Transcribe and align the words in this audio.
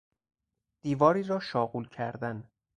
دیواری 0.81 1.23
را 1.23 1.39
شاغول 1.39 1.87
کردن 1.87 2.49